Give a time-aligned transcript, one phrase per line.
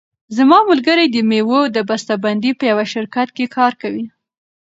[0.37, 4.05] زما ملګری د مېوو د بسته بندۍ په یوه شرکت کې کار کوي.